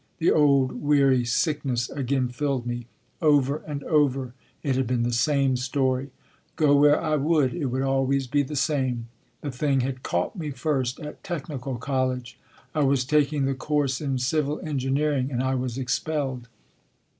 The 0.17 0.31
old, 0.31 0.81
weary 0.81 1.23
sickness 1.25 1.87
again 1.91 2.29
filled 2.29 2.65
me. 2.65 2.87
Over 3.21 3.57
and 3.67 3.83
over 3.83 4.33
it 4.63 4.75
had 4.75 4.87
been 4.87 5.03
the 5.03 5.13
same 5.13 5.55
story. 5.55 6.09
Go 6.55 6.75
where 6.75 6.99
I 6.99 7.17
would, 7.17 7.53
it 7.53 7.65
would 7.67 7.83
always 7.83 8.25
be 8.25 8.41
the 8.41 8.55
same. 8.55 9.09
The 9.41 9.51
thing 9.51 9.81
had 9.81 10.01
caught 10.01 10.35
me 10.35 10.49
first 10.49 10.99
at 11.01 11.23
Technical 11.23 11.75
College 11.77 12.39
I 12.73 12.81
was 12.81 13.05
taking 13.05 13.45
the 13.45 13.53
course 13.53 14.01
in 14.01 14.17
civil 14.17 14.59
engineering 14.61 15.29
and 15.31 15.43
I 15.43 15.53
was 15.53 15.77
expelled. 15.77 16.47